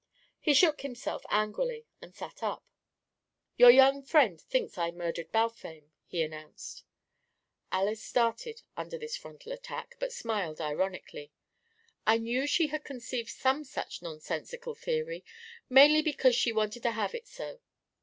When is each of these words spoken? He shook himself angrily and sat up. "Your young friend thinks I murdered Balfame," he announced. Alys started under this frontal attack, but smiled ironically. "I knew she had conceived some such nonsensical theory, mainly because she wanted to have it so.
He 0.39 0.55
shook 0.55 0.81
himself 0.81 1.23
angrily 1.29 1.85
and 2.01 2.15
sat 2.15 2.41
up. 2.41 2.65
"Your 3.55 3.69
young 3.69 4.01
friend 4.01 4.41
thinks 4.41 4.75
I 4.75 4.89
murdered 4.89 5.31
Balfame," 5.31 5.91
he 6.07 6.23
announced. 6.23 6.83
Alys 7.71 8.01
started 8.03 8.63
under 8.75 8.97
this 8.97 9.15
frontal 9.15 9.51
attack, 9.51 9.97
but 9.99 10.11
smiled 10.11 10.59
ironically. 10.59 11.31
"I 12.07 12.17
knew 12.17 12.47
she 12.47 12.69
had 12.69 12.83
conceived 12.83 13.29
some 13.29 13.63
such 13.63 14.01
nonsensical 14.01 14.73
theory, 14.73 15.23
mainly 15.69 16.01
because 16.01 16.35
she 16.35 16.51
wanted 16.51 16.81
to 16.81 16.93
have 16.97 17.13
it 17.13 17.27
so. 17.27 17.59